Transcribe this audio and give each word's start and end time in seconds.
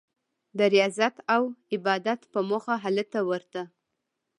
د 0.57 0.59
ریاضت 0.73 1.15
او 1.35 1.43
عبادت 1.73 2.21
په 2.31 2.39
موخه 2.49 2.75
هلته 2.83 3.19
ورته. 3.29 3.61